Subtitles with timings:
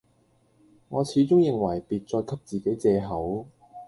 [0.89, 3.45] 我始終認為別再給自己借口，